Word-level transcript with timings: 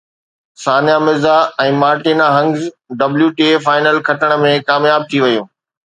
ثانيه 0.63 0.95
Mirza 1.07 1.35
۽ 1.65 1.75
Martina 1.83 2.27
Hingis 2.37 2.67
WTA 3.23 3.53
final 3.69 4.05
کٽڻ 4.11 4.39
۾ 4.49 4.59
ڪامياب 4.73 5.11
ٿي 5.13 5.27
ويون 5.29 5.51